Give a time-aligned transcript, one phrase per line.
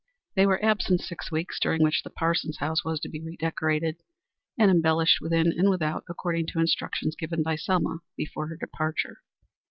[0.35, 3.97] They were absent six weeks, during which the Parsons house was to be redecorated
[4.57, 9.21] and embellished within and without according to instructions given by Selma before her departure.